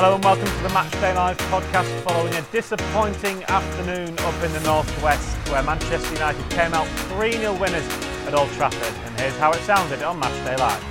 [0.00, 4.60] Hello and welcome to the Matchday Live podcast following a disappointing afternoon up in the
[4.60, 7.86] northwest where Manchester United came out 3 0 winners
[8.24, 8.96] at Old Trafford.
[9.04, 10.82] And here's how it sounded on Matchday Live.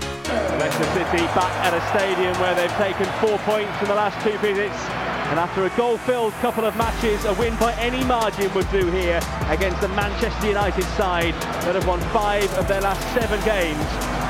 [0.61, 4.37] Leicester City back at a stadium where they've taken four points in the last two
[4.45, 4.77] visits.
[5.33, 9.21] And after a goal-filled couple of matches, a win by any margin would do here
[9.47, 11.33] against the Manchester United side
[11.65, 13.81] that have won five of their last seven games,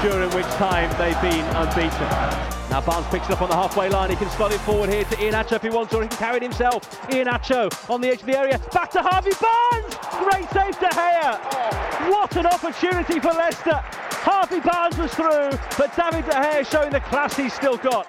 [0.02, 2.59] during which time they've been unbeaten.
[2.70, 4.12] Now Barnes picks it up on the halfway line.
[4.12, 6.38] He can slot it forward here to Iheanacho if he wants, or he can carry
[6.38, 7.02] it himself.
[7.10, 8.60] Iheanacho on the edge of the area.
[8.72, 9.96] Back to Harvey Barnes.
[10.30, 12.12] Great save De Gea.
[12.12, 13.82] What an opportunity for Leicester.
[14.22, 18.08] Harvey Barnes was through, but David De Gea showing the class he's still got.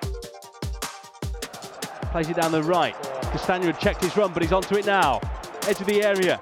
[2.13, 2.95] Plays it down the right.
[3.33, 5.21] Castagna had checked his run, but he's onto it now.
[5.69, 6.39] Edge of the area.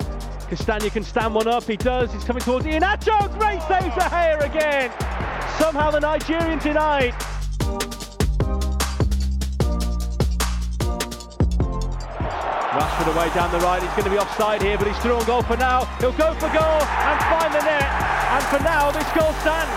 [0.48, 1.62] Castagna can stand one up.
[1.64, 2.12] He does.
[2.12, 3.38] He's coming towards Iheanacho.
[3.38, 4.90] Great save De Gea again.
[5.60, 7.14] Somehow the Nigerian denied.
[13.08, 13.82] Rashford away down the right.
[13.82, 15.84] He's going to be offside here, but he's through on goal for now.
[16.00, 17.88] He'll go for goal and find the net.
[18.36, 19.72] And for now, this goal stands.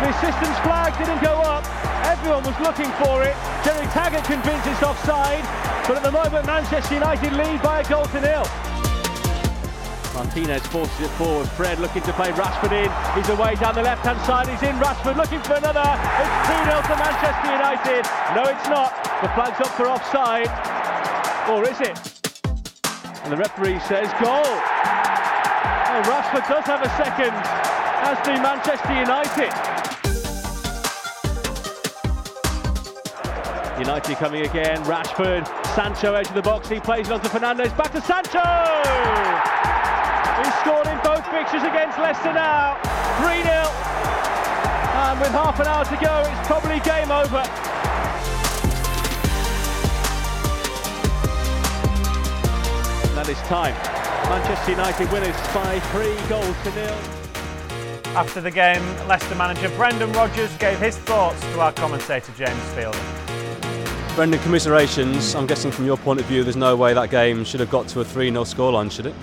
[0.00, 1.64] The assistant's flag didn't go up.
[2.06, 3.36] Everyone was looking for it.
[3.64, 5.44] Gerry Taggart convinced it's offside.
[5.86, 8.46] But at the moment, Manchester United lead by a goal to nil.
[10.14, 11.48] Martinez forces it forward.
[11.48, 12.90] Fred looking to play Rashford in.
[13.16, 14.48] He's away down the left hand side.
[14.48, 14.76] He's in.
[14.76, 15.84] Rashford looking for another.
[15.84, 18.04] It's 2 0 to Manchester United.
[18.36, 18.92] No, it's not.
[19.22, 20.81] The flag's up for offside.
[21.50, 21.98] Or is it?
[23.24, 24.82] And the referee says goal.
[26.02, 27.32] Rashford does have a second,
[28.02, 29.52] as do Manchester United.
[33.78, 34.82] United coming again.
[34.84, 36.68] Rashford, Sancho edge of the box.
[36.68, 37.76] He plays it on to Fernandes.
[37.76, 38.42] Back to Sancho.
[40.42, 42.78] He's scored in both fixtures against Leicester now.
[43.20, 43.52] 3 0.
[45.02, 47.42] And with half an hour to go, it's probably game over.
[53.22, 53.74] That is time.
[54.28, 58.16] Manchester United winners by three goals to nil.
[58.16, 62.98] After the game, Leicester manager Brendan Rodgers gave his thoughts to our commentator James Fielder.
[64.16, 65.36] Brendan, commiserations.
[65.36, 67.86] I'm guessing from your point of view, there's no way that game should have got
[67.90, 69.14] to a 3 0 scoreline, should it?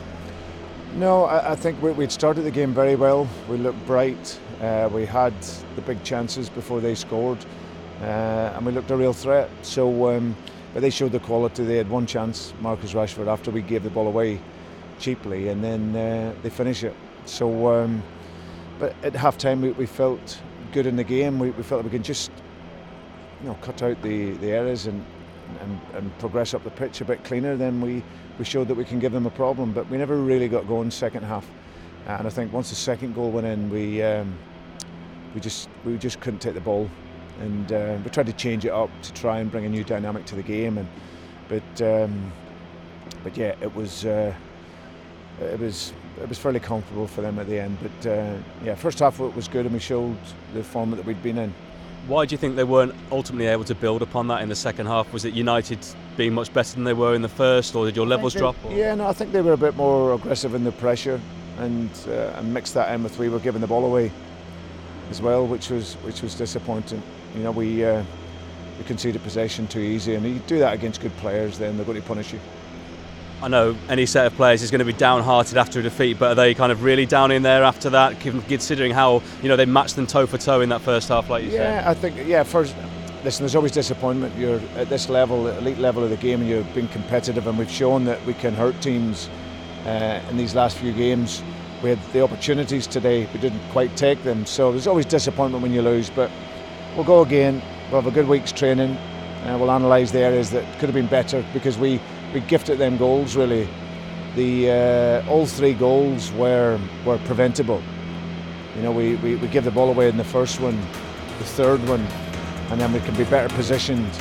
[0.95, 3.27] No, I, I think we, would started the game very well.
[3.49, 4.39] We looked bright.
[4.61, 5.33] Uh, we had
[5.75, 7.39] the big chances before they scored,
[7.99, 9.49] uh, and we looked a real threat.
[9.61, 10.37] So, um,
[10.73, 11.63] but they showed the quality.
[11.63, 14.39] They had one chance, Marcus Rashford, after we gave the ball away
[14.99, 16.95] cheaply, and then uh, they finish it.
[17.25, 18.03] So, um,
[18.79, 20.39] but at half time, we, we, felt
[20.71, 21.39] good in the game.
[21.39, 22.31] We, we felt that we can just
[23.41, 25.05] you know, cut out the, the errors and,
[25.61, 28.03] and, and progress up the pitch a bit cleaner, then we,
[28.37, 29.71] we showed that we can give them a problem.
[29.73, 31.45] But we never really got going second half.
[32.07, 34.35] And I think once the second goal went in, we um,
[35.35, 36.89] we just we just couldn't take the ball,
[37.39, 40.25] and uh, we tried to change it up to try and bring a new dynamic
[40.25, 40.77] to the game.
[40.77, 40.87] And
[41.47, 42.31] but um,
[43.23, 44.33] but yeah, it was uh,
[45.41, 47.77] it was it was fairly comfortable for them at the end.
[47.81, 50.17] But uh, yeah, first half it was good, and we showed
[50.53, 51.53] the form that we'd been in.
[52.07, 54.87] Why do you think they weren't ultimately able to build upon that in the second
[54.87, 55.11] half?
[55.13, 55.79] Was it United
[56.17, 58.55] being much better than they were in the first, or did your levels they, drop?
[58.65, 58.73] Or?
[58.73, 61.21] Yeah, no, I think they were a bit more aggressive in the pressure,
[61.59, 64.11] and uh, and mixed that in with we were giving the ball away
[65.09, 67.01] as well, which was which was disappointing.
[67.35, 68.03] You know, we uh,
[68.77, 72.01] we conceded possession too easy, and you do that against good players, then they're going
[72.01, 72.39] to punish you.
[73.41, 76.31] I know any set of players is going to be downhearted after a defeat, but
[76.31, 79.65] are they kind of really down in there after that, considering how you know they
[79.65, 81.83] matched them toe for toe in that first half, like you yeah, said?
[81.83, 82.43] Yeah, I think yeah.
[82.43, 82.75] First,
[83.23, 84.35] listen, there's always disappointment.
[84.37, 87.71] You're at this level, elite level of the game, and you're being competitive, and we've
[87.71, 89.29] shown that we can hurt teams
[89.85, 91.41] uh, in these last few games.
[91.81, 94.45] We had the opportunities today, we didn't quite take them.
[94.45, 96.29] So there's always disappointment when you lose, but
[96.95, 97.61] we'll go again.
[97.91, 98.91] We'll have a good week's training.
[99.45, 101.99] Uh, we'll analyse the areas that could have been better because we
[102.33, 103.67] we gifted them goals really.
[104.35, 104.71] The
[105.25, 107.81] uh, all three goals were were preventable.
[108.75, 110.79] You know, we, we, we give the ball away in the first one,
[111.39, 112.01] the third one,
[112.69, 114.15] and then we can be better positioned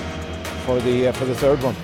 [0.64, 1.76] for the uh, for the third one.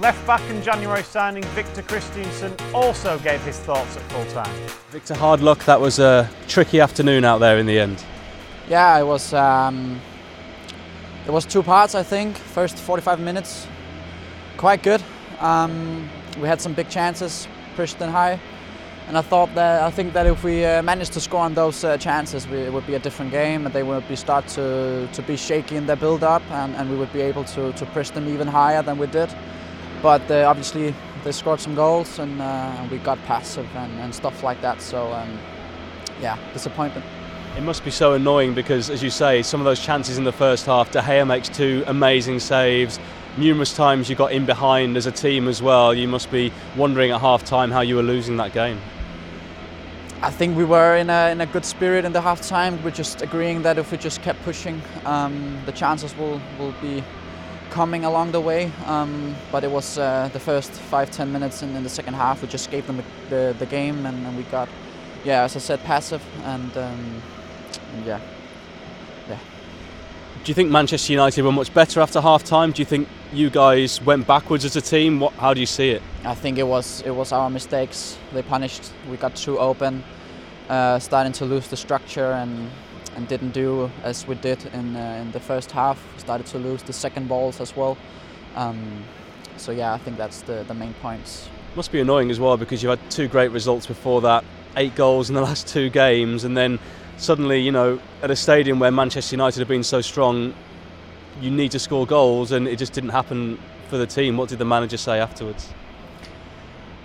[0.00, 4.54] Left back and January signing Victor Kristiansen also gave his thoughts at full time.
[4.90, 5.64] Victor, hard luck.
[5.64, 8.02] That was a tricky afternoon out there in the end.
[8.68, 9.34] Yeah, it was.
[9.34, 10.00] Um,
[11.26, 12.36] it was two parts, I think.
[12.36, 13.66] First 45 minutes,
[14.56, 15.02] quite good.
[15.40, 16.08] Um,
[16.40, 17.46] we had some big chances,
[17.76, 18.38] pushed them high,
[19.08, 21.82] and I thought that I think that if we uh, managed to score on those
[21.82, 25.08] uh, chances, we, it would be a different game, and they would be start to,
[25.12, 28.10] to be shaky in their build-up, and, and we would be able to, to push
[28.10, 29.28] them even higher than we did.
[30.02, 30.94] But uh, obviously,
[31.24, 34.80] they scored some goals, and, uh, we got passive and, and, stuff like that.
[34.80, 35.38] So, um,
[36.20, 37.04] yeah, disappointment.
[37.56, 40.32] It must be so annoying because, as you say, some of those chances in the
[40.32, 42.98] first half, De Gea makes two amazing saves.
[43.36, 45.92] numerous times you got in behind as a team as well.
[45.92, 48.80] You must be wondering at half time how you were losing that game.
[50.22, 52.82] I think we were in a, in a good spirit in the half time.
[52.84, 57.02] We're just agreeing that if we just kept pushing, um, the chances will, will be
[57.70, 58.70] coming along the way.
[58.86, 62.42] Um, but it was uh, the first five ten minutes in, in, the second half.
[62.42, 64.68] We just gave them the, the, the game, and, and, we got,
[65.24, 67.22] yeah, as I said, passive, and, um,
[68.04, 68.20] yeah,
[69.28, 69.38] yeah.
[70.44, 72.72] Do you think Manchester United were much better after half time?
[72.72, 75.20] Do you think you guys went backwards as a team?
[75.20, 76.02] What, how do you see it?
[76.24, 78.16] I think it was it was our mistakes.
[78.32, 78.92] They punished.
[79.10, 80.02] We got too open,
[80.68, 82.70] uh, starting to lose the structure and
[83.16, 85.98] and didn't do as we did in uh, in the first half.
[86.18, 87.96] Started to lose the second balls as well.
[88.56, 89.04] Um,
[89.56, 91.48] so yeah, I think that's the the main points.
[91.76, 94.44] Must be annoying as well because you had two great results before that,
[94.76, 96.78] eight goals in the last two games, and then
[97.20, 100.54] suddenly, you know, at a stadium where Manchester United have been so strong,
[101.40, 103.58] you need to score goals, and it just didn't happen
[103.88, 104.36] for the team.
[104.36, 105.68] What did the manager say afterwards?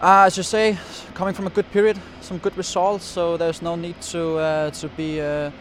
[0.01, 0.77] Uh, as you say,
[1.13, 4.87] coming from a good period, some good results, so there's no need to uh, to
[4.89, 5.51] be uh,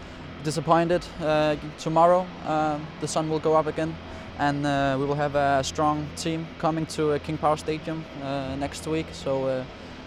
[0.45, 1.05] disappointed.
[1.21, 3.95] Uh, tomorrow, um, the sun will go up again,
[4.39, 8.05] and uh, we will have a strong team coming to uh, King Power Stadium
[8.59, 9.07] next week.
[9.13, 9.65] So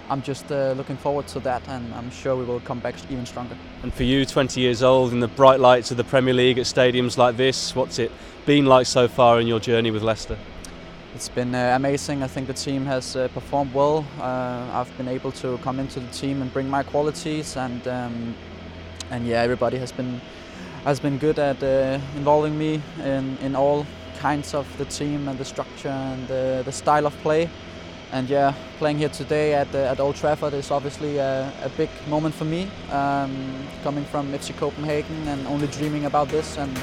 [0.10, 3.26] I'm just uh, looking forward to that, and I'm sure we will come back even
[3.26, 3.58] stronger.
[3.84, 6.66] And for you, 20 years old, in the bright lights of the Premier League at
[6.66, 8.12] stadiums like this, what's it
[8.46, 10.38] been like so far in your journey with Leicester?
[11.14, 12.24] It's been uh, amazing.
[12.24, 14.06] I think the team has uh, performed well.
[14.20, 18.36] Uh, I've been able to come into the team and bring my qualities, and um,
[19.10, 20.22] and yeah, everybody has been
[20.84, 23.86] has been good at uh, involving me in in all
[24.20, 27.50] kinds of the team and the structure and the, the style of play
[28.12, 31.90] and yeah, playing here today at, uh, at Old Trafford is obviously a, a big
[32.08, 32.70] moment for me.
[32.92, 36.76] Um, coming from FC Copenhagen and only dreaming about this, and,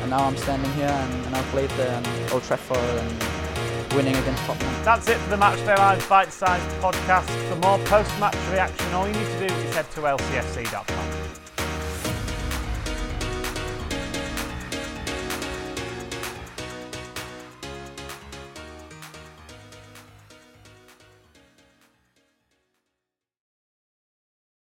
[0.00, 4.42] and now I'm standing here and, and I've played um, Old Trafford and winning against
[4.44, 4.84] Tottenham.
[4.84, 7.28] That's it for the Matchday Live bite-sized podcast.
[7.48, 11.19] For more post-match reaction, all you need to do is head to lcfc.com.